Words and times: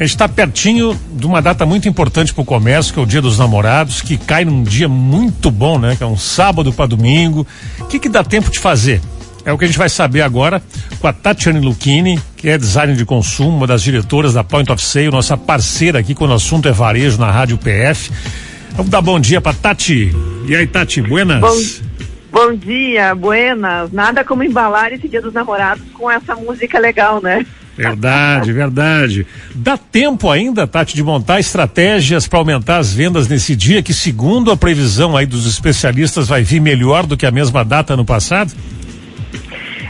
A 0.00 0.02
gente 0.02 0.12
está 0.12 0.26
pertinho 0.26 0.98
de 1.12 1.26
uma 1.26 1.42
data 1.42 1.66
muito 1.66 1.86
importante 1.86 2.32
para 2.32 2.40
o 2.40 2.44
comércio, 2.44 2.94
que 2.94 2.98
é 2.98 3.02
o 3.02 3.06
Dia 3.06 3.20
dos 3.20 3.38
Namorados, 3.38 4.00
que 4.00 4.16
cai 4.16 4.46
num 4.46 4.62
dia 4.62 4.88
muito 4.88 5.50
bom, 5.50 5.78
né? 5.78 5.94
Que 5.94 6.02
é 6.02 6.06
um 6.06 6.16
sábado 6.16 6.72
para 6.72 6.86
domingo. 6.86 7.46
O 7.78 7.84
que, 7.84 7.98
que 7.98 8.08
dá 8.08 8.24
tempo 8.24 8.50
de 8.50 8.58
fazer? 8.58 8.98
É 9.44 9.52
o 9.52 9.58
que 9.58 9.64
a 9.66 9.68
gente 9.68 9.76
vai 9.76 9.90
saber 9.90 10.22
agora 10.22 10.62
com 10.98 11.06
a 11.06 11.12
Tatiane 11.12 11.60
Lucchini, 11.60 12.18
que 12.34 12.48
é 12.48 12.56
designer 12.56 12.96
de 12.96 13.04
consumo, 13.04 13.58
uma 13.58 13.66
das 13.66 13.82
diretoras 13.82 14.32
da 14.32 14.42
Point 14.42 14.72
of 14.72 14.82
Sale, 14.82 15.10
nossa 15.10 15.36
parceira 15.36 15.98
aqui 15.98 16.14
quando 16.14 16.30
o 16.30 16.34
assunto 16.34 16.66
é 16.66 16.72
varejo 16.72 17.18
na 17.18 17.30
Rádio 17.30 17.58
PF. 17.58 18.10
Vamos 18.70 18.90
dar 18.90 19.02
bom 19.02 19.20
dia 19.20 19.42
para 19.42 19.52
Tati. 19.52 20.16
E 20.48 20.56
aí, 20.56 20.66
Tati, 20.66 21.02
buenas? 21.02 21.42
Bom, 21.42 22.46
bom 22.46 22.54
dia, 22.54 23.14
buenas. 23.14 23.92
Nada 23.92 24.24
como 24.24 24.42
embalar 24.42 24.94
esse 24.94 25.06
Dia 25.06 25.20
dos 25.20 25.34
Namorados 25.34 25.84
com 25.92 26.10
essa 26.10 26.34
música 26.34 26.78
legal, 26.78 27.20
né? 27.22 27.44
Verdade, 27.76 28.52
verdade. 28.52 29.26
Dá 29.54 29.76
tempo 29.76 30.30
ainda, 30.30 30.66
Tati, 30.66 30.94
de 30.94 31.02
montar 31.02 31.40
estratégias 31.40 32.26
para 32.26 32.38
aumentar 32.38 32.78
as 32.78 32.92
vendas 32.92 33.28
nesse 33.28 33.56
dia, 33.56 33.82
que 33.82 33.94
segundo 33.94 34.50
a 34.50 34.56
previsão 34.56 35.16
aí 35.16 35.24
dos 35.24 35.46
especialistas 35.46 36.28
vai 36.28 36.42
vir 36.42 36.60
melhor 36.60 37.06
do 37.06 37.16
que 37.16 37.24
a 37.24 37.30
mesma 37.30 37.64
data 37.64 37.96
no 37.96 38.04
passado? 38.04 38.52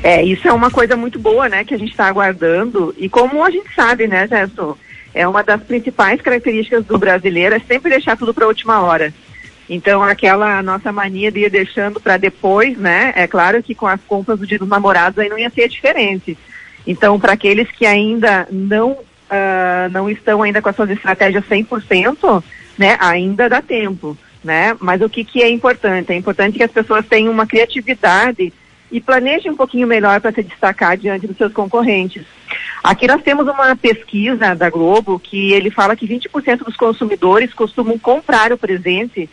É, 0.03 0.23
isso 0.23 0.47
é 0.49 0.53
uma 0.53 0.71
coisa 0.71 0.97
muito 0.97 1.19
boa, 1.19 1.49
né, 1.49 1.65
que 1.65 1.75
a 1.75 1.79
gente 1.79 1.91
está 1.91 2.07
aguardando. 2.07 2.95
E 2.97 3.09
como 3.09 3.45
a 3.45 3.51
gente 3.51 3.75
sabe, 3.75 4.07
né, 4.07 4.27
Gerson, 4.27 4.77
é 5.13 5.27
uma 5.27 5.43
das 5.43 5.63
principais 5.63 6.21
características 6.21 6.85
do 6.85 6.99
brasileiro 6.99 7.55
é 7.55 7.59
sempre 7.59 7.91
deixar 7.91 8.17
tudo 8.17 8.33
para 8.33 8.45
a 8.45 8.49
última 8.49 8.81
hora. 8.81 9.13
Então, 9.69 10.03
aquela 10.03 10.63
nossa 10.63 10.91
mania 10.91 11.31
de 11.31 11.45
ir 11.45 11.51
deixando 11.51 12.01
para 12.01 12.17
depois, 12.17 12.77
né? 12.77 13.13
É 13.15 13.29
claro 13.29 13.63
que 13.63 13.73
com 13.73 13.87
as 13.87 14.01
compras 14.01 14.39
do 14.39 14.47
Dia 14.47 14.59
dos 14.59 14.69
Namorados 14.69 15.19
aí 15.19 15.29
não 15.29 15.39
ia 15.39 15.49
ser 15.49 15.69
diferente. 15.69 16.37
Então, 16.87 17.19
para 17.19 17.33
aqueles 17.33 17.71
que 17.71 17.87
ainda 17.87 18.49
não 18.51 18.93
uh, 19.31 19.91
não 19.91 20.11
estão 20.11 20.43
ainda 20.43 20.61
com 20.61 20.69
as 20.69 20.77
suas 20.77 20.91
estratégias 20.91 21.45
100%, 21.45 22.43
né, 22.77 22.97
ainda 23.01 23.49
dá 23.49 23.63
tempo, 23.63 24.17
né? 24.43 24.77
Mas 24.81 25.01
o 25.03 25.09
que, 25.09 25.25
que 25.25 25.43
é 25.43 25.49
importante? 25.49 26.13
É 26.13 26.17
importante 26.17 26.57
que 26.57 26.65
as 26.65 26.71
pessoas 26.71 27.07
tenham 27.07 27.33
uma 27.33 27.47
criatividade 27.47 28.53
e 28.91 29.01
planejem 29.01 29.53
um 29.53 29.57
pouquinho 29.57 29.87
melhor 29.87 30.21
para 30.21 30.33
se 30.33 30.43
destacar 30.43 30.97
diante 30.97 31.27
dos 31.27 31.37
seus 31.37 31.53
concorrentes. 31.53 32.25
Aqui 32.83 33.07
nós 33.07 33.23
temos 33.23 33.47
uma 33.47 33.77
pesquisa 33.77 34.55
da 34.55 34.69
Globo 34.69 35.19
que 35.19 35.53
ele 35.53 35.71
fala 35.71 35.95
que 35.95 36.09
20% 36.09 36.65
dos 36.65 36.77
consumidores 36.77 37.55
costumam 37.55 37.99
comprar 37.99 38.53
o 38.53 38.59
presente 38.59 39.29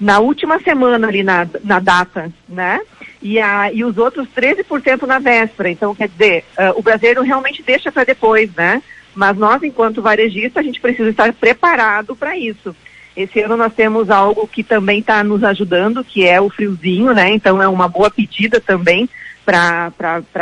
na 0.00 0.18
última 0.18 0.58
semana 0.60 1.08
ali 1.08 1.22
na, 1.22 1.46
na 1.62 1.78
data, 1.78 2.32
né? 2.48 2.80
E, 3.22 3.40
a, 3.40 3.72
e 3.72 3.84
os 3.84 3.96
outros 3.96 4.28
13% 4.36 5.02
na 5.06 5.18
véspera. 5.18 5.70
Então, 5.70 5.94
quer 5.94 6.08
dizer, 6.08 6.44
uh, 6.58 6.78
o 6.78 6.82
brasileiro 6.82 7.22
realmente 7.22 7.62
deixa 7.62 7.90
para 7.90 8.04
depois, 8.04 8.52
né? 8.54 8.82
Mas 9.14 9.36
nós, 9.36 9.62
enquanto 9.62 10.02
varejista, 10.02 10.60
a 10.60 10.62
gente 10.62 10.80
precisa 10.80 11.08
estar 11.08 11.32
preparado 11.32 12.16
para 12.16 12.36
isso. 12.36 12.74
Esse 13.16 13.40
ano 13.40 13.56
nós 13.56 13.72
temos 13.72 14.10
algo 14.10 14.48
que 14.48 14.64
também 14.64 14.98
está 14.98 15.22
nos 15.22 15.44
ajudando, 15.44 16.04
que 16.04 16.26
é 16.26 16.40
o 16.40 16.50
friozinho, 16.50 17.14
né? 17.14 17.30
Então 17.30 17.62
é 17.62 17.68
uma 17.68 17.88
boa 17.88 18.10
pedida 18.10 18.60
também 18.60 19.08
para 19.44 19.92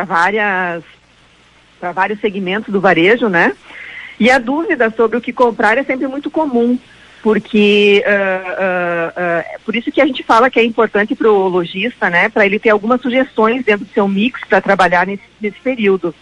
várias 0.06 0.82
para 1.78 1.92
vários 1.92 2.20
segmentos 2.20 2.72
do 2.72 2.80
varejo, 2.80 3.28
né? 3.28 3.52
E 4.18 4.30
a 4.30 4.38
dúvida 4.38 4.88
sobre 4.90 5.18
o 5.18 5.20
que 5.20 5.32
comprar 5.32 5.76
é 5.76 5.82
sempre 5.82 6.06
muito 6.06 6.30
comum 6.30 6.78
porque 7.22 8.04
uh, 8.04 8.50
uh, 8.50 9.58
uh, 9.58 9.64
por 9.64 9.76
isso 9.76 9.92
que 9.92 10.00
a 10.00 10.06
gente 10.06 10.24
fala 10.24 10.50
que 10.50 10.58
é 10.58 10.64
importante 10.64 11.14
para 11.14 11.30
o 11.30 11.48
lojista, 11.48 12.10
né, 12.10 12.28
para 12.28 12.44
ele 12.44 12.58
ter 12.58 12.70
algumas 12.70 13.00
sugestões 13.00 13.64
dentro 13.64 13.86
do 13.86 13.92
seu 13.92 14.08
mix 14.08 14.40
para 14.48 14.60
trabalhar 14.60 15.06
nesse, 15.06 15.22
nesse 15.40 15.60
período. 15.60 16.12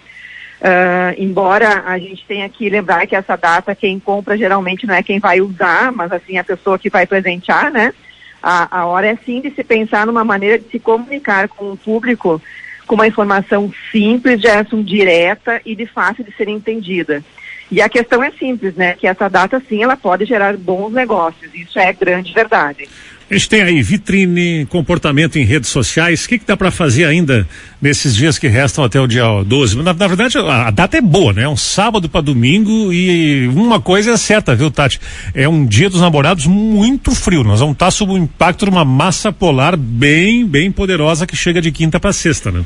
embora 1.17 1.84
a 1.87 1.98
gente 1.98 2.23
tenha 2.27 2.47
que 2.51 2.69
lembrar 2.69 3.06
que 3.06 3.17
essa 3.17 3.34
data 3.34 3.75
quem 3.75 3.98
compra 3.98 4.37
geralmente 4.37 4.87
não 4.87 4.95
é 4.95 5.03
quem 5.03 5.19
vai 5.19 5.41
usar, 5.41 5.91
mas 5.91 6.12
assim 6.12 6.37
a 6.37 6.45
pessoa 6.45 6.78
que 6.78 6.91
vai 6.91 7.06
presentear, 7.06 7.71
né? 7.73 7.95
A, 8.43 8.81
a 8.81 8.87
hora 8.87 9.06
é 9.06 9.17
sim 9.25 9.41
de 9.41 9.51
se 9.51 9.65
pensar 9.65 10.06
numa 10.06 10.25
maneira 10.25 10.59
de 10.59 10.69
se 10.71 10.78
comunicar 10.78 11.48
com 11.48 11.72
o 11.72 11.77
público 11.77 12.41
com 12.87 12.97
uma 12.97 13.06
informação 13.06 13.72
simples, 13.93 14.41
de 14.41 14.82
direta 14.82 15.62
e 15.65 15.77
de 15.77 15.87
fácil 15.87 16.25
de 16.25 16.32
ser 16.32 16.49
entendida. 16.49 17.22
E 17.70 17.81
a 17.81 17.88
questão 17.88 18.22
é 18.22 18.31
simples, 18.32 18.75
né? 18.75 18.94
Que 18.94 19.06
essa 19.06 19.28
data 19.28 19.62
sim, 19.69 19.82
ela 19.82 19.97
pode 19.97 20.25
gerar 20.25 20.56
bons 20.56 20.92
negócios. 20.92 21.54
Isso 21.54 21.78
é 21.78 21.92
grande 21.92 22.32
verdade. 22.32 22.88
A 23.31 23.34
gente 23.34 23.48
tem 23.48 23.62
aí 23.62 23.81
vitrine, 23.81 24.66
comportamento 24.66 25.38
em 25.38 25.44
redes 25.44 25.70
sociais. 25.70 26.25
O 26.25 26.28
que, 26.28 26.36
que 26.36 26.44
dá 26.44 26.56
para 26.56 26.72
fazer 26.72 27.04
ainda 27.04 27.47
nesses 27.81 28.16
dias 28.16 28.41
que 28.41 28.48
restam 28.48 28.82
até 28.82 29.00
o 29.00 29.06
dia 29.06 29.22
12? 29.47 29.76
Na, 29.76 29.94
na 29.94 30.06
verdade, 30.08 30.36
a, 30.36 30.66
a, 30.66 30.70
data 30.72 30.98
é 30.98 31.00
boa, 31.00 31.32
né? 31.32 31.44
É 31.44 31.48
um 31.48 31.56
sábado 31.56 32.08
para 32.08 32.22
domingo 32.22 32.92
e 32.92 33.47
uma 33.54 33.81
coisa 33.81 34.10
é 34.10 34.16
certa, 34.16 34.56
viu, 34.56 34.69
Tati? 34.69 34.98
É 35.32 35.48
um 35.48 35.64
dia 35.64 35.88
dos 35.88 36.00
namorados 36.00 36.47
muito 36.47 37.14
frio. 37.14 37.44
Nós 37.44 37.60
vamos 37.60 37.75
estar 37.75 37.92
sob 37.92 38.14
o 38.14 38.19
impacto 38.19 38.64
de 38.64 38.70
uma 38.72 38.84
massa 38.84 39.31
polar 39.31 39.76
bem, 39.76 40.44
bem 40.44 40.72
poderosa 40.72 41.25
que 41.25 41.37
chega 41.37 41.60
de 41.60 41.70
quinta 41.70 42.00
para 42.00 42.12
sexta, 42.12 42.50
né? 42.50 42.64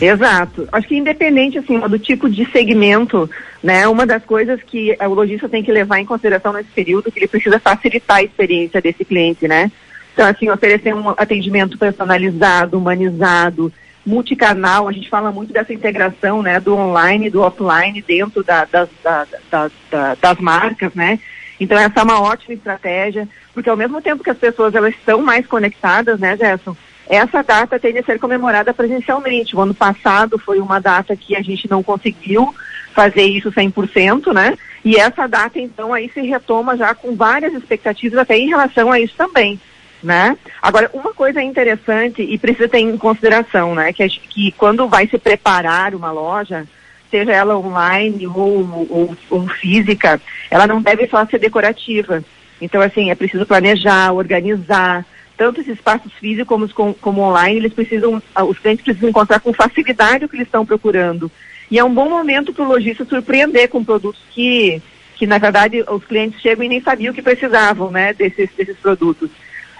Exato. 0.00 0.68
Acho 0.72 0.88
que 0.88 0.96
independente 0.96 1.58
assim 1.58 1.78
do 1.78 1.98
tipo 1.98 2.28
de 2.28 2.50
segmento, 2.50 3.28
né, 3.62 3.86
uma 3.86 4.06
das 4.06 4.24
coisas 4.24 4.60
que 4.62 4.96
o 5.00 5.14
lojista 5.14 5.48
tem 5.48 5.62
que 5.62 5.70
levar 5.70 5.98
em 5.98 6.06
consideração 6.06 6.52
nesse 6.52 6.70
período 6.70 7.08
é 7.08 7.10
que 7.10 7.18
ele 7.18 7.28
precisa 7.28 7.58
facilitar 7.58 8.18
a 8.18 8.22
experiência 8.22 8.80
desse 8.80 9.04
cliente, 9.04 9.46
né? 9.46 9.70
Então 10.12 10.26
assim 10.26 10.48
oferecer 10.48 10.94
um 10.94 11.10
atendimento 11.10 11.76
personalizado, 11.76 12.78
humanizado, 12.78 13.72
multicanal. 14.04 14.88
A 14.88 14.92
gente 14.92 15.08
fala 15.08 15.30
muito 15.30 15.52
dessa 15.52 15.72
integração, 15.72 16.42
né, 16.42 16.58
do 16.58 16.74
online 16.74 17.26
e 17.26 17.30
do 17.30 17.42
offline 17.42 18.02
dentro 18.02 18.42
da, 18.42 18.64
das, 18.64 18.88
da, 19.02 19.26
da, 19.50 20.14
das 20.14 20.38
marcas, 20.38 20.94
né? 20.94 21.18
Então 21.60 21.78
essa 21.78 22.00
é 22.00 22.02
uma 22.02 22.22
ótima 22.22 22.54
estratégia, 22.54 23.28
porque 23.52 23.68
ao 23.68 23.76
mesmo 23.76 24.00
tempo 24.00 24.24
que 24.24 24.30
as 24.30 24.38
pessoas 24.38 24.74
elas 24.74 24.94
estão 24.94 25.20
mais 25.20 25.46
conectadas, 25.46 26.18
né, 26.18 26.36
Gerson? 26.36 26.74
Essa 27.10 27.42
data 27.42 27.76
tem 27.76 27.92
de 27.92 28.04
ser 28.04 28.20
comemorada 28.20 28.72
presencialmente. 28.72 29.56
O 29.56 29.60
ano 29.60 29.74
passado 29.74 30.38
foi 30.38 30.60
uma 30.60 30.78
data 30.78 31.16
que 31.16 31.34
a 31.34 31.42
gente 31.42 31.68
não 31.68 31.82
conseguiu 31.82 32.54
fazer 32.94 33.24
isso 33.24 33.50
100%, 33.50 34.32
né? 34.32 34.56
E 34.84 34.96
essa 34.96 35.26
data, 35.26 35.58
então, 35.58 35.92
aí 35.92 36.08
se 36.14 36.20
retoma 36.20 36.76
já 36.76 36.94
com 36.94 37.16
várias 37.16 37.52
expectativas 37.52 38.16
até 38.16 38.38
em 38.38 38.46
relação 38.46 38.92
a 38.92 39.00
isso 39.00 39.14
também, 39.16 39.60
né? 40.00 40.38
Agora, 40.62 40.88
uma 40.94 41.12
coisa 41.12 41.42
interessante 41.42 42.22
e 42.22 42.38
precisa 42.38 42.68
ter 42.68 42.78
em 42.78 42.96
consideração, 42.96 43.74
né? 43.74 43.92
Que, 43.92 44.08
que 44.08 44.52
quando 44.52 44.86
vai 44.86 45.08
se 45.08 45.18
preparar 45.18 45.96
uma 45.96 46.12
loja, 46.12 46.64
seja 47.10 47.32
ela 47.32 47.58
online 47.58 48.24
ou, 48.28 48.86
ou, 48.88 49.16
ou 49.28 49.48
física, 49.48 50.20
ela 50.48 50.64
não 50.64 50.80
deve 50.80 51.08
só 51.08 51.26
ser 51.26 51.40
decorativa. 51.40 52.22
Então, 52.60 52.80
assim, 52.80 53.10
é 53.10 53.16
preciso 53.16 53.44
planejar, 53.44 54.12
organizar, 54.12 55.04
tanto 55.40 55.62
esses 55.62 55.78
espaços 55.78 56.12
físicos 56.12 56.70
como, 56.70 56.92
como 56.92 57.22
online, 57.22 57.56
eles 57.56 57.72
precisam, 57.72 58.22
ah, 58.34 58.44
os 58.44 58.58
clientes 58.58 58.84
precisam 58.84 59.08
encontrar 59.08 59.40
com 59.40 59.54
facilidade 59.54 60.26
o 60.26 60.28
que 60.28 60.36
eles 60.36 60.46
estão 60.46 60.66
procurando. 60.66 61.32
E 61.70 61.78
é 61.78 61.82
um 61.82 61.94
bom 61.94 62.10
momento 62.10 62.52
para 62.52 62.62
o 62.62 62.68
lojista 62.68 63.06
surpreender 63.06 63.70
com 63.70 63.82
produtos 63.82 64.20
que, 64.32 64.82
que, 65.16 65.26
na 65.26 65.38
verdade, 65.38 65.82
os 65.88 66.04
clientes 66.04 66.42
chegam 66.42 66.62
e 66.62 66.68
nem 66.68 66.82
sabiam 66.82 67.14
que 67.14 67.22
precisavam, 67.22 67.90
né, 67.90 68.12
desses, 68.12 68.50
desses 68.54 68.76
produtos. 68.76 69.30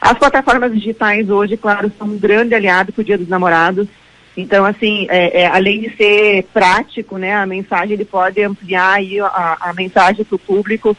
As 0.00 0.16
plataformas 0.16 0.72
digitais 0.72 1.28
hoje, 1.28 1.59
claro, 1.59 1.92
são 1.98 2.06
um 2.06 2.19
grande 2.19 2.54
aliado 2.54 2.91
para 2.91 3.03
o 3.03 3.04
Dia 3.04 3.19
dos 3.19 3.28
Namorados. 3.28 3.87
Então, 4.34 4.65
assim, 4.65 5.06
é, 5.10 5.42
é, 5.42 5.47
além 5.47 5.82
de 5.82 5.94
ser 5.94 6.44
prático, 6.54 7.19
né, 7.19 7.34
a 7.34 7.44
mensagem 7.44 7.92
ele 7.92 8.06
pode 8.06 8.42
ampliar 8.42 8.94
aí 8.94 9.21
a, 9.21 9.59
a 9.60 9.75
mensagem 9.75 10.25
para 10.25 10.37
o 10.37 10.38
público, 10.38 10.97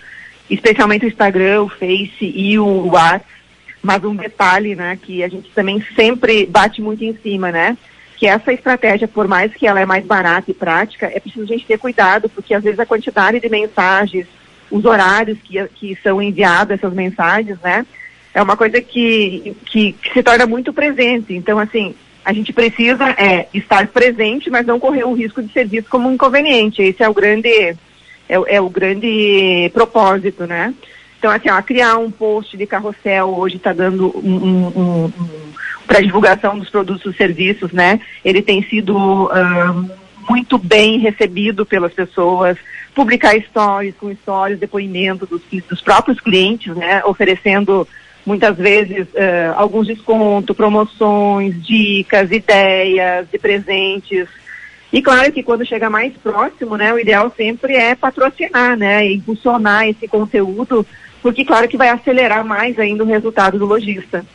especialmente 0.48 1.04
o 1.04 1.10
Instagram, 1.10 1.64
o 1.64 1.70
Face 1.70 2.14
e 2.22 2.60
o 2.60 2.90
WhatsApp 2.90 3.41
mas 3.82 4.04
um 4.04 4.16
detalhe, 4.16 4.76
né, 4.76 4.98
que 5.02 5.24
a 5.24 5.28
gente 5.28 5.50
também 5.52 5.84
sempre 5.96 6.46
bate 6.46 6.82
muito 6.82 7.04
em 7.04 7.16
cima, 7.18 7.52
né, 7.52 7.78
que 8.18 8.28
essa 8.28 8.54
estratégia, 8.54 9.08
por 9.08 9.28
mais 9.28 9.54
que 9.54 9.66
ela 9.66 9.80
é 9.80 9.86
mais 9.86 10.06
barata 10.06 10.52
e 10.52 10.54
prática, 10.54 11.12
é 11.14 11.20
preciso 11.20 11.46
a 11.46 11.48
gente 11.48 11.66
ter 11.66 11.80
cuidado, 11.80 12.30
porque 12.30 12.54
às 12.54 12.64
vezes 12.64 12.80
a 12.80 12.86
quantidade 12.86 13.40
de 13.40 13.50
mensagens, 13.50 14.28
os 14.70 14.86
horários 14.86 15.38
que, 15.44 15.64
que 15.76 15.98
são 16.04 16.22
enviadas 16.22 16.80
essas 16.80 16.94
mensagens, 16.94 17.60
né, 17.62 17.86
é 18.34 18.42
uma 18.42 18.56
coisa 18.56 18.80
que, 18.82 19.56
que, 19.66 19.94
que 19.94 20.14
se 20.14 20.24
torna 20.24 20.46
muito 20.46 20.72
presente. 20.72 21.34
Então, 21.34 21.60
assim, 21.60 21.94
a 22.24 22.32
gente 22.32 22.54
precisa 22.54 23.10
é, 23.12 23.48
estar 23.54 23.88
presente, 23.88 24.50
mas 24.50 24.66
não 24.66 24.80
correr 24.80 25.04
o 25.04 25.14
risco 25.14 25.42
de 25.42 25.52
ser 25.52 25.68
visto 25.68 25.90
como 25.90 26.08
um 26.08 26.14
inconveniente. 26.14 26.82
Esse 26.82 27.04
é 27.04 27.10
o 27.10 27.14
grande, 27.14 27.50
é, 27.50 27.76
é 28.30 28.62
o 28.62 28.70
grande 28.70 29.70
propósito, 29.74 30.46
né? 30.46 30.74
Então, 31.22 31.30
assim, 31.30 31.52
ó, 31.52 31.62
criar 31.62 31.98
um 31.98 32.10
post 32.10 32.58
de 32.58 32.66
carrossel 32.66 33.30
hoje 33.38 33.58
está 33.58 33.72
dando 33.72 34.08
um, 34.18 34.36
um, 34.38 34.66
um, 34.76 35.14
para 35.86 36.02
divulgação 36.02 36.58
dos 36.58 36.68
produtos 36.68 37.14
e 37.14 37.16
serviços, 37.16 37.72
né? 37.72 38.00
Ele 38.26 38.42
tem 38.42 38.64
sido 38.64 39.26
uh, 39.26 39.92
muito 40.28 40.58
bem 40.58 40.98
recebido 40.98 41.64
pelas 41.64 41.94
pessoas. 41.94 42.58
Publicar 42.96 43.40
stories 43.40 43.94
com 44.00 44.12
stories, 44.16 44.58
depoimento 44.58 45.28
dos, 45.28 45.44
dos 45.70 45.80
próprios 45.80 46.20
clientes, 46.20 46.76
né? 46.76 47.04
Oferecendo 47.06 47.88
muitas 48.26 48.58
vezes 48.58 49.06
uh, 49.10 49.54
alguns 49.58 49.86
descontos, 49.86 50.58
promoções, 50.58 51.64
dicas, 51.64 52.32
ideias 52.32 53.28
de 53.32 53.38
presentes. 53.38 54.28
E 54.92 55.04
claro 55.04 55.32
que 55.32 55.44
quando 55.44 55.68
chega 55.68 55.88
mais 55.88 56.14
próximo, 56.18 56.76
né, 56.76 56.92
o 56.92 57.00
ideal 57.00 57.32
sempre 57.38 57.76
é 57.76 57.94
patrocinar, 57.94 58.76
né, 58.76 59.10
impulsionar 59.10 59.88
esse 59.88 60.06
conteúdo, 60.08 60.86
porque 61.22 61.46
claro 61.46 61.68
que 61.68 61.78
vai 61.78 61.90
acelerar 61.90 62.46
mais 62.46 62.78
ainda 62.80 63.04
o 63.04 63.08
resultado 63.08 63.58
do 63.58 63.66
lojista. 63.66 64.26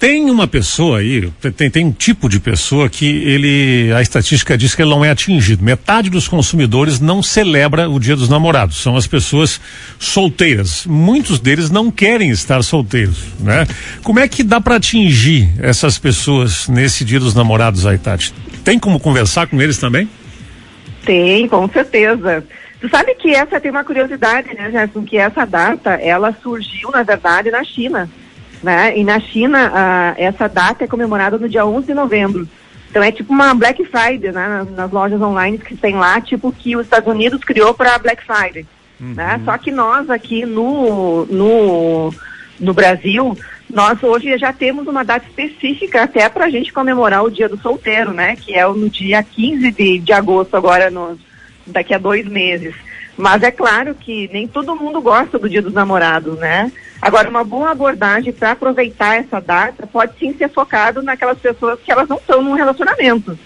Tem 0.00 0.30
uma 0.30 0.48
pessoa 0.48 1.00
aí, 1.00 1.30
tem, 1.54 1.68
tem 1.68 1.84
um 1.84 1.92
tipo 1.92 2.26
de 2.26 2.40
pessoa 2.40 2.88
que 2.88 3.04
ele, 3.04 3.92
a 3.92 4.00
estatística 4.00 4.56
diz 4.56 4.74
que 4.74 4.80
ele 4.80 4.88
não 4.88 5.04
é 5.04 5.10
atingido. 5.10 5.62
Metade 5.62 6.08
dos 6.08 6.26
consumidores 6.26 6.98
não 6.98 7.22
celebra 7.22 7.86
o 7.86 8.00
Dia 8.00 8.16
dos 8.16 8.26
Namorados. 8.26 8.78
São 8.78 8.96
as 8.96 9.06
pessoas 9.06 9.60
solteiras. 9.98 10.86
Muitos 10.86 11.38
deles 11.38 11.68
não 11.68 11.90
querem 11.90 12.30
estar 12.30 12.62
solteiros, 12.62 13.18
né? 13.40 13.66
Como 14.02 14.18
é 14.18 14.26
que 14.26 14.42
dá 14.42 14.58
para 14.58 14.76
atingir 14.76 15.50
essas 15.58 15.98
pessoas 15.98 16.66
nesse 16.66 17.04
Dia 17.04 17.20
dos 17.20 17.34
Namorados 17.34 17.84
aí, 17.84 17.98
Tati? 17.98 18.32
Tem 18.64 18.78
como 18.78 18.98
conversar 18.98 19.48
com 19.48 19.60
eles 19.60 19.76
também? 19.76 20.08
Tem, 21.04 21.46
com 21.46 21.68
certeza. 21.68 22.42
Tu 22.80 22.88
sabe 22.88 23.14
que 23.14 23.34
essa 23.34 23.60
tem 23.60 23.70
uma 23.70 23.84
curiosidade, 23.84 24.54
né, 24.54 24.70
Gerson, 24.70 25.04
que 25.04 25.18
essa 25.18 25.44
data, 25.44 25.90
ela 25.90 26.34
surgiu, 26.42 26.90
na 26.90 27.02
verdade, 27.02 27.50
na 27.50 27.62
China. 27.62 28.08
Né? 28.62 28.96
E 28.98 29.04
na 29.04 29.20
China, 29.20 29.70
ah, 29.74 30.14
essa 30.16 30.48
data 30.48 30.84
é 30.84 30.88
comemorada 30.88 31.36
no 31.38 31.48
dia 31.48 31.64
11 31.64 31.86
de 31.86 31.94
novembro. 31.94 32.48
Então 32.90 33.02
é 33.02 33.12
tipo 33.12 33.32
uma 33.32 33.54
Black 33.54 33.84
Friday, 33.84 34.32
né? 34.32 34.48
Nas, 34.48 34.70
nas 34.72 34.90
lojas 34.90 35.20
online 35.20 35.58
que 35.58 35.76
tem 35.76 35.94
lá, 35.94 36.20
tipo 36.20 36.50
que 36.50 36.76
os 36.76 36.82
Estados 36.82 37.08
Unidos 37.08 37.40
criou 37.40 37.72
para 37.72 37.98
Black 37.98 38.22
Friday. 38.24 38.66
Uhum. 39.00 39.14
Né? 39.14 39.40
Só 39.44 39.56
que 39.56 39.70
nós 39.70 40.10
aqui 40.10 40.44
no, 40.44 41.24
no, 41.26 42.12
no 42.58 42.74
Brasil, 42.74 43.38
nós 43.72 44.02
hoje 44.02 44.36
já 44.36 44.52
temos 44.52 44.88
uma 44.88 45.04
data 45.04 45.24
específica 45.24 46.02
até 46.02 46.28
para 46.28 46.46
a 46.46 46.50
gente 46.50 46.72
comemorar 46.72 47.22
o 47.24 47.30
Dia 47.30 47.48
do 47.48 47.56
Solteiro, 47.58 48.12
né? 48.12 48.34
Que 48.36 48.54
é 48.54 48.66
no 48.66 48.90
dia 48.90 49.22
15 49.22 49.70
de, 49.70 49.98
de 50.00 50.12
agosto, 50.12 50.56
agora 50.56 50.90
no, 50.90 51.16
daqui 51.66 51.94
a 51.94 51.98
dois 51.98 52.26
meses. 52.26 52.74
Mas 53.16 53.42
é 53.42 53.50
claro 53.50 53.94
que 53.94 54.30
nem 54.32 54.48
todo 54.48 54.74
mundo 54.74 55.00
gosta 55.00 55.38
do 55.38 55.48
Dia 55.48 55.60
dos 55.60 55.74
Namorados, 55.74 56.38
né? 56.38 56.72
Agora, 57.02 57.28
uma 57.28 57.44
boa 57.44 57.70
abordagem 57.70 58.32
para 58.32 58.52
aproveitar 58.52 59.16
essa 59.16 59.40
data 59.40 59.86
pode 59.86 60.18
sim 60.18 60.34
ser 60.34 60.48
focado 60.50 61.02
naquelas 61.02 61.38
pessoas 61.38 61.78
que 61.80 61.92
elas 61.92 62.08
não 62.08 62.16
estão 62.16 62.42
num 62.42 62.54
relacionamento. 62.54 63.38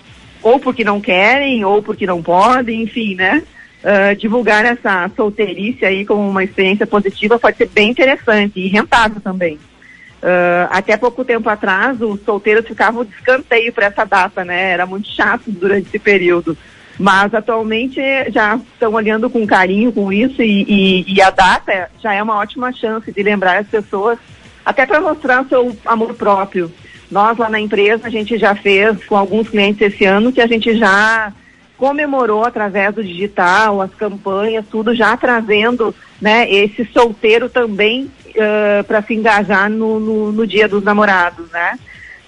Ou 0.43 0.61
porque 0.61 0.85
não 0.85 1.01
querem, 1.01 1.65
ou 1.65 1.83
porque 1.83 2.07
não 2.07 2.23
podem, 2.23 2.83
enfim, 2.83 3.15
né? 3.15 3.43
Uh, 3.83 4.17
divulgar 4.17 4.65
essa 4.65 5.11
solteirice 5.15 5.85
aí 5.85 6.07
como 6.07 6.29
uma 6.29 6.43
experiência 6.43 6.87
positiva 6.87 7.39
pode 7.39 7.59
ser 7.59 7.69
bem 7.69 7.91
interessante 7.91 8.59
e 8.59 8.69
rentável 8.69 9.21
também. 9.21 9.57
Uh, 10.25 10.67
até 10.71 10.97
pouco 10.97 11.25
tempo 11.25 11.49
atrás, 11.51 12.01
os 12.01 12.21
solteiros 12.23 12.67
ficavam 12.67 13.05
de 13.05 13.13
escanteio 13.13 13.73
para 13.73 13.87
essa 13.87 14.05
data, 14.05 14.45
né? 14.45 14.71
Era 14.71 14.87
muito 14.87 15.09
chato 15.09 15.43
durante 15.49 15.89
esse 15.89 15.99
período. 15.99 16.57
Mas 16.99 17.35
atualmente 17.35 18.01
já 18.31 18.57
estão 18.57 18.93
olhando 18.93 19.29
com 19.29 19.47
carinho 19.47 19.93
com 19.93 20.13
isso 20.13 20.43
e, 20.43 20.63
e, 20.63 21.15
e, 21.15 21.21
a 21.21 21.31
data 21.31 21.91
já 22.01 22.15
é 22.15 22.23
uma 22.23 22.37
ótima 22.37 22.73
chance 22.73 23.11
de 23.11 23.23
lembrar 23.23 23.59
as 23.59 23.67
pessoas, 23.67 24.19
até 24.65 24.87
para 24.87 25.01
mostrar 25.01 25.45
seu 25.47 25.77
amor 25.85 26.15
próprio. 26.15 26.73
Nós 27.11 27.37
lá 27.37 27.49
na 27.49 27.61
empresa 27.61 28.07
a 28.07 28.11
gente 28.11 28.39
já 28.39 28.55
fez 28.55 29.05
com 29.05 29.17
alguns 29.17 29.49
clientes 29.49 29.81
esse 29.83 30.05
ano 30.05 30.33
que 30.33 30.41
a 30.41 30.47
gente 30.47 30.77
já 30.77 31.33
comemorou 31.77 32.45
através 32.45 32.95
do 32.95 33.03
digital, 33.03 33.83
as 33.83 33.93
campanhas, 33.95 34.65
tudo 34.71 34.95
já 34.95 35.17
trazendo 35.17 35.95
né, 36.21 36.51
esse 36.51 36.85
solteiro 36.87 37.49
também 37.49 38.11
uh, 38.29 38.85
para 38.85 39.03
se 39.03 39.15
engajar 39.15 39.69
no, 39.69 39.99
no, 39.99 40.33
no 40.33 40.47
dia 40.47 40.69
dos 40.69 40.83
namorados, 40.83 41.51
né? 41.51 41.79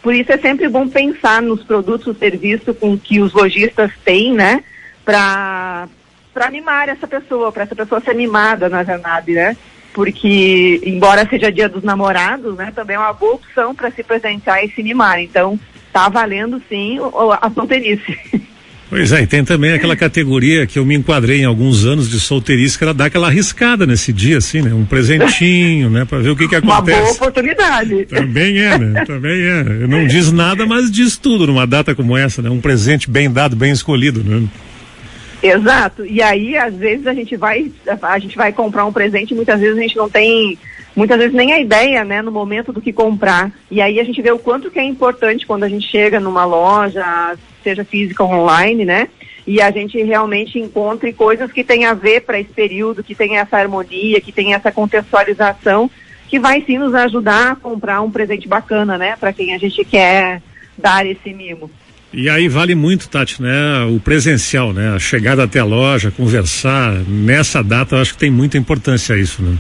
Por 0.06 0.14
isso 0.14 0.31
é 0.31 0.38
sempre 0.38 0.69
bom 0.69 0.87
pensar 0.87 1.43
nos 1.43 1.64
produtos, 1.64 2.14
e 2.14 2.20
serviços 2.20 2.79
com 2.79 2.97
que 2.97 3.20
os 3.20 3.32
lojistas 3.32 3.91
têm, 4.05 4.32
né? 4.32 4.62
Para 5.05 5.88
animar 6.37 6.88
essa 6.88 7.08
pessoa, 7.08 7.50
para 7.50 7.64
essa 7.64 7.75
pessoa 7.75 8.00
ser 8.00 8.12
animada 8.12 8.69
na 8.69 8.85
jornada, 8.85 9.32
né? 9.32 9.56
Porque, 9.93 10.81
embora 10.85 11.29
seja 11.29 11.50
dia 11.50 11.69
dos 11.69 11.82
namorados, 11.82 12.55
né? 12.55 12.73
Também 12.73 12.94
é 12.94 13.00
uma 13.00 13.12
boa 13.12 13.35
opção 13.35 13.75
para 13.75 13.91
se 13.91 14.05
presentear 14.05 14.64
e 14.64 14.70
se 14.70 14.81
animar. 14.81 15.20
Então, 15.20 15.58
tá 15.93 16.08
valendo 16.08 16.62
sim 16.69 17.00
a 17.43 17.50
solteirice. 17.50 18.17
Pois 18.88 19.10
é, 19.10 19.22
e 19.22 19.26
tem 19.26 19.44
também 19.44 19.72
aquela 19.72 19.96
categoria 19.96 20.64
que 20.64 20.78
eu 20.78 20.84
me 20.84 20.94
enquadrei 20.94 21.40
em 21.40 21.44
alguns 21.44 21.84
anos 21.84 22.08
de 22.08 22.20
solteirice, 22.20 22.78
que 22.78 22.84
ela 22.84 22.94
dá 22.94 23.06
aquela 23.06 23.26
arriscada 23.26 23.84
nesse 23.84 24.12
dia, 24.12 24.38
assim, 24.38 24.62
né? 24.62 24.72
Um 24.72 24.84
presentinho, 24.84 25.90
né? 25.90 26.04
Pra 26.04 26.18
ver 26.18 26.30
o 26.30 26.36
que 26.36 26.46
que 26.46 26.54
acontece. 26.54 26.98
Uma 26.98 27.02
boa 27.02 27.12
oportunidade. 27.12 28.06
Também 28.06 28.60
é, 28.60 28.78
né? 28.78 29.04
Também 29.04 29.42
é. 29.42 29.64
Não 29.88 30.06
diz 30.06 30.30
nada, 30.30 30.64
mas 30.66 30.90
diz 30.90 31.16
tudo 31.16 31.48
numa 31.48 31.66
data 31.66 31.96
como 31.96 32.16
essa, 32.16 32.40
né? 32.40 32.48
Um 32.48 32.60
presente 32.60 33.10
bem 33.10 33.28
dado, 33.28 33.56
bem 33.56 33.72
escolhido, 33.72 34.22
né? 34.22 34.46
Exato. 35.42 36.06
E 36.06 36.22
aí, 36.22 36.56
às 36.56 36.74
vezes, 36.74 37.08
a 37.08 37.14
gente 37.14 37.36
vai, 37.36 37.70
a 38.02 38.18
gente 38.20 38.36
vai 38.36 38.52
comprar 38.52 38.84
um 38.86 38.92
presente 38.92 39.32
e 39.32 39.34
muitas 39.34 39.60
vezes 39.60 39.76
a 39.76 39.80
gente 39.80 39.96
não 39.96 40.08
tem 40.08 40.56
muitas 40.94 41.18
vezes 41.18 41.34
nem 41.34 41.52
a 41.52 41.60
ideia, 41.60 42.04
né, 42.04 42.22
no 42.22 42.32
momento 42.32 42.72
do 42.72 42.80
que 42.80 42.92
comprar. 42.92 43.52
E 43.70 43.82
aí 43.82 44.00
a 44.00 44.04
gente 44.04 44.22
vê 44.22 44.30
o 44.30 44.38
quanto 44.38 44.70
que 44.70 44.78
é 44.78 44.84
importante 44.84 45.46
quando 45.46 45.64
a 45.64 45.68
gente 45.68 45.86
chega 45.86 46.18
numa 46.18 46.46
loja, 46.46 47.36
seja 47.66 47.84
física 47.84 48.22
ou 48.22 48.30
online, 48.30 48.84
né? 48.84 49.08
E 49.44 49.60
a 49.60 49.70
gente 49.72 50.00
realmente 50.02 50.58
encontre 50.58 51.12
coisas 51.12 51.50
que 51.50 51.64
têm 51.64 51.84
a 51.84 51.94
ver 51.94 52.20
para 52.22 52.38
esse 52.38 52.52
período, 52.52 53.02
que 53.02 53.14
tem 53.14 53.38
essa 53.38 53.56
harmonia, 53.56 54.20
que 54.20 54.30
tem 54.30 54.54
essa 54.54 54.70
contextualização, 54.70 55.90
que 56.28 56.38
vai 56.38 56.62
sim 56.62 56.78
nos 56.78 56.94
ajudar 56.94 57.52
a 57.52 57.56
comprar 57.56 58.00
um 58.02 58.10
presente 58.10 58.46
bacana, 58.46 58.96
né, 58.96 59.16
para 59.18 59.32
quem 59.32 59.54
a 59.54 59.58
gente 59.58 59.84
quer 59.84 60.40
dar 60.78 61.04
esse 61.06 61.32
mimo. 61.32 61.70
E 62.12 62.30
aí 62.30 62.48
vale 62.48 62.74
muito, 62.74 63.08
Tati, 63.08 63.42
né? 63.42 63.84
O 63.90 64.00
presencial, 64.00 64.72
né? 64.72 64.94
A 64.94 64.98
chegada 64.98 65.42
até 65.42 65.58
a 65.58 65.64
loja, 65.64 66.10
conversar. 66.10 66.92
Nessa 67.06 67.62
data, 67.62 67.96
eu 67.96 68.00
acho 68.00 68.14
que 68.14 68.20
tem 68.20 68.30
muita 68.30 68.56
importância 68.56 69.14
isso, 69.16 69.42
né? 69.42 69.58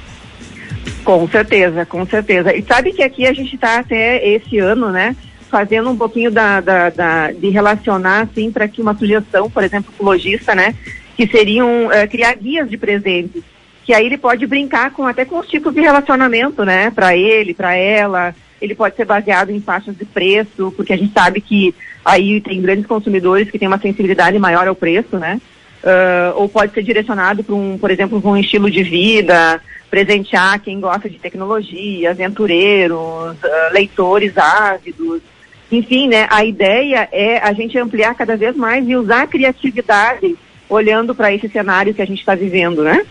Com 1.04 1.28
certeza, 1.28 1.84
com 1.84 2.06
certeza. 2.06 2.56
E 2.56 2.62
sabe 2.62 2.92
que 2.92 3.02
aqui 3.02 3.26
a 3.26 3.32
gente 3.32 3.56
está 3.56 3.80
até 3.80 4.26
esse 4.26 4.58
ano, 4.58 4.90
né? 4.90 5.14
Fazendo 5.56 5.88
um 5.88 5.96
pouquinho 5.96 6.30
da, 6.30 6.60
da, 6.60 6.90
da 6.90 7.32
de 7.32 7.48
relacionar, 7.48 8.24
assim, 8.24 8.52
para 8.52 8.68
que 8.68 8.82
uma 8.82 8.94
sugestão, 8.94 9.48
por 9.48 9.64
exemplo, 9.64 9.90
o 9.98 10.04
lojista, 10.04 10.54
né? 10.54 10.74
Que 11.16 11.26
seriam 11.26 11.86
uh, 11.86 12.06
criar 12.10 12.34
guias 12.34 12.68
de 12.68 12.76
presentes. 12.76 13.42
Que 13.82 13.94
aí 13.94 14.04
ele 14.04 14.18
pode 14.18 14.46
brincar 14.46 14.90
com 14.90 15.06
até 15.06 15.24
com 15.24 15.38
os 15.38 15.48
tipos 15.48 15.72
de 15.72 15.80
relacionamento, 15.80 16.62
né? 16.62 16.90
Para 16.90 17.16
ele, 17.16 17.54
para 17.54 17.74
ela. 17.74 18.34
Ele 18.60 18.74
pode 18.74 18.96
ser 18.96 19.06
baseado 19.06 19.48
em 19.48 19.58
faixas 19.58 19.96
de 19.96 20.04
preço, 20.04 20.70
porque 20.76 20.92
a 20.92 20.96
gente 20.98 21.14
sabe 21.14 21.40
que 21.40 21.74
aí 22.04 22.38
tem 22.42 22.60
grandes 22.60 22.84
consumidores 22.84 23.50
que 23.50 23.58
têm 23.58 23.66
uma 23.66 23.78
sensibilidade 23.78 24.38
maior 24.38 24.68
ao 24.68 24.74
preço, 24.74 25.16
né? 25.18 25.40
Uh, 25.82 26.36
ou 26.36 26.50
pode 26.50 26.74
ser 26.74 26.82
direcionado 26.82 27.42
para 27.42 27.54
um, 27.54 27.78
por 27.78 27.90
exemplo, 27.90 28.20
um 28.22 28.36
estilo 28.36 28.70
de 28.70 28.82
vida, 28.82 29.58
presentear 29.90 30.60
quem 30.60 30.78
gosta 30.80 31.08
de 31.08 31.18
tecnologia, 31.18 32.10
aventureiros, 32.10 32.98
uh, 32.98 33.72
leitores 33.72 34.36
ávidos. 34.36 35.22
Enfim, 35.70 36.08
né, 36.08 36.26
a 36.30 36.44
ideia 36.44 37.08
é 37.10 37.38
a 37.38 37.52
gente 37.52 37.76
ampliar 37.76 38.14
cada 38.14 38.36
vez 38.36 38.54
mais 38.56 38.88
e 38.88 38.94
usar 38.94 39.22
a 39.22 39.26
criatividade 39.26 40.36
olhando 40.68 41.14
para 41.14 41.32
esse 41.32 41.48
cenário 41.48 41.94
que 41.94 42.02
a 42.02 42.06
gente 42.06 42.20
está 42.20 42.34
vivendo, 42.34 42.82
né? 42.82 43.04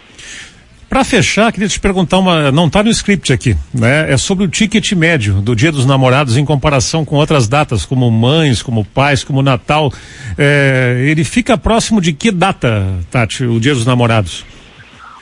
Para 0.87 1.03
fechar, 1.03 1.51
queria 1.51 1.67
te 1.67 1.79
perguntar 1.79 2.19
uma, 2.19 2.51
não 2.51 2.67
está 2.67 2.81
no 2.81 2.89
script 2.89 3.33
aqui, 3.33 3.57
né? 3.73 4.11
É 4.13 4.17
sobre 4.17 4.45
o 4.45 4.47
ticket 4.47 4.93
médio 4.93 5.41
do 5.41 5.53
Dia 5.55 5.71
dos 5.71 5.85
Namorados 5.85 6.37
em 6.37 6.45
comparação 6.45 7.03
com 7.03 7.17
outras 7.17 7.47
datas, 7.47 7.85
como 7.85 8.09
mães, 8.09 8.61
como 8.61 8.85
pais, 8.85 9.23
como 9.23 9.41
Natal. 9.41 9.91
É, 10.37 11.03
ele 11.09 11.23
fica 11.23 11.57
próximo 11.57 11.99
de 11.99 12.13
que 12.13 12.31
data, 12.31 12.85
Tati, 13.11 13.43
o 13.43 13.59
Dia 13.59 13.73
dos 13.73 13.85
Namorados? 13.85 14.45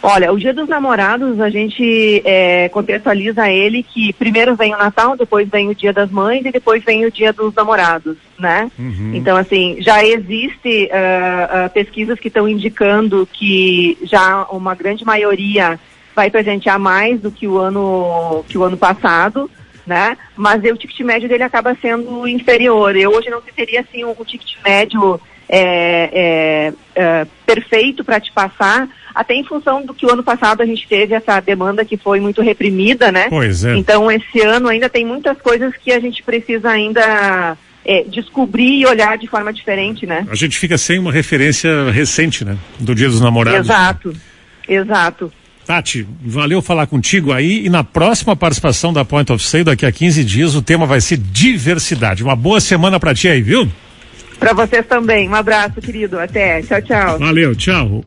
Olha, 0.06 0.34
o 0.34 0.38
Dia 0.38 0.54
dos 0.54 0.68
Namorados, 0.68 1.40
a 1.40 1.50
gente 1.50 2.22
é, 2.26 2.68
contextualiza 2.68 3.50
ele 3.50 3.82
que 3.82 4.12
primeiro 4.12 4.54
vem 4.54 4.76
o 4.76 4.78
Natal, 4.78 5.16
depois 5.16 5.48
vem 5.48 5.70
o 5.70 5.76
Dia 5.76 5.94
das 5.94 6.12
Mães 6.12 6.46
e 6.46 6.52
depois 6.52 6.84
vem 6.84 7.06
o 7.06 7.12
Dia 7.12 7.32
dos 7.32 7.54
Namorados, 7.54 8.18
né? 8.38 8.70
Uhum. 8.78 9.12
Então, 9.16 9.38
assim, 9.38 9.78
já 9.80 10.06
existe 10.06 10.90
uh, 10.92 11.68
uh, 11.68 11.70
pesquisas 11.70 12.20
que 12.20 12.28
estão 12.28 12.50
indicando 12.50 13.26
que 13.32 13.98
já 14.04 14.44
uma 14.52 14.76
grande 14.76 15.06
maioria 15.06 15.80
vai 16.14 16.30
presentear 16.30 16.78
mais 16.78 17.22
do 17.22 17.32
que 17.32 17.48
o 17.48 17.58
ano, 17.58 18.44
que 18.50 18.58
o 18.58 18.64
ano 18.66 18.76
passado, 18.76 19.50
né? 19.88 20.18
Mas 20.36 20.62
o 20.66 20.76
ticket 20.76 21.00
médio 21.00 21.30
dele 21.30 21.44
acaba 21.44 21.78
sendo 21.82 22.28
inferior. 22.28 22.94
Eu 22.98 23.12
hoje 23.12 23.30
não 23.30 23.42
teria, 23.42 23.80
assim, 23.80 24.04
um, 24.04 24.14
ticket 24.26 24.58
médio 24.66 25.18
é, 25.50 26.74
é, 26.96 27.28
perfeito 27.46 28.04
para 28.04 28.20
te 28.20 28.32
passar, 28.32 28.88
até 29.14 29.36
em 29.36 29.44
função 29.44 29.86
do 29.86 29.94
que 29.94 30.06
o 30.06 30.12
ano 30.12 30.24
passado 30.24 30.62
a 30.62 30.66
gente 30.66 30.88
teve 30.88 31.14
essa 31.14 31.40
demanda 31.40 31.86
que 31.86 31.98
foi 31.98 32.20
muito 32.20 32.42
reprimida, 32.42 33.12
né? 33.12 33.28
Pois 33.30 33.64
é. 33.64 33.76
Então 33.76 34.12
esse 34.12 34.42
ano 34.42 34.68
ainda 34.68 34.90
tem 34.90 35.06
muitas 35.06 35.40
coisas 35.40 35.76
que 35.78 35.92
a 35.92 36.00
gente 36.00 36.24
precisa 36.24 36.70
ainda 36.70 37.58
é, 37.86 38.04
descobrir 38.04 38.80
e 38.80 38.86
olhar 38.86 39.18
de 39.18 39.28
forma 39.28 39.54
diferente, 39.54 40.06
né? 40.06 40.26
A 40.30 40.36
gente 40.36 40.58
fica 40.58 40.78
sem 40.78 40.98
uma 40.98 41.12
referência 41.12 41.92
recente, 41.92 42.44
né? 42.44 42.58
Do 42.80 42.96
Dia 42.96 43.10
dos 43.10 43.22
Namorados. 43.22 43.68
Exato, 43.68 44.14
exato. 44.68 45.32
Tati, 45.66 46.06
valeu 46.22 46.62
falar 46.62 46.88
contigo 46.88 47.32
aí 47.32 47.66
e 47.66 47.70
na 47.70 47.86
próxima 47.86 48.36
participação 48.36 48.92
da 48.92 49.06
Point 49.06 49.32
of 49.32 49.44
Sale 49.44 49.64
daqui 49.64 49.86
a 49.86 49.92
15 49.92 50.24
dias 50.24 50.56
o 50.56 50.62
tema 50.62 50.86
vai 50.86 51.00
ser 51.00 51.18
diversidade. 51.18 52.22
Uma 52.22 52.36
boa 52.36 52.60
semana 52.60 53.00
para 53.00 53.14
ti 53.14 53.30
aí, 53.30 53.42
viu? 53.42 53.70
Para 54.44 54.54
vocês 54.54 54.86
também. 54.86 55.30
Um 55.30 55.36
abraço, 55.36 55.80
querido. 55.80 56.20
Até. 56.20 56.62
Tchau, 56.62 56.82
tchau. 56.82 57.18
Valeu, 57.18 57.56
tchau. 57.56 58.02